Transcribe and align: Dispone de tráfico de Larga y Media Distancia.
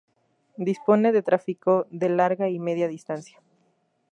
Dispone 0.57 1.11
de 1.11 1.21
tráfico 1.21 1.85
de 1.91 2.09
Larga 2.09 2.49
y 2.49 2.57
Media 2.57 2.87
Distancia. 2.87 3.39